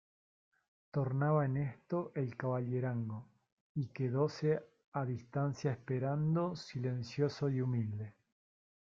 [0.91, 3.29] tornaba en esto el caballerango,
[3.75, 4.59] y quedóse
[4.93, 8.15] a distancia esperando silencioso y humilde.